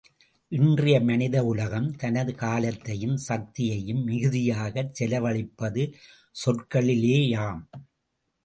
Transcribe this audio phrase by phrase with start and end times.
[0.51, 5.85] இன்றைய மனித உலகம் தனது காலத்தையும் சக்தியையும் மிகுதியாகச் செலவழிப்பது
[6.35, 7.63] சொற்களிலேயாம்!